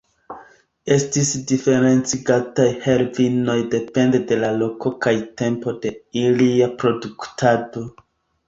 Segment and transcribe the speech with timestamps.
[0.93, 5.93] Estis diferencigataj hrivnoj depende de la loko kaj tempo de
[6.25, 7.87] ilia produktado.